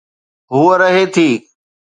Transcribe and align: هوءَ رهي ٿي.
هوءَ 0.51 0.73
رهي 0.81 1.03
ٿي. 1.13 1.27